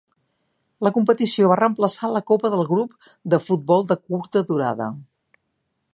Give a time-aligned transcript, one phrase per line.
[0.87, 2.97] La competició va reemplaçar la Copa del grup
[3.35, 4.93] de futbol de curta durada.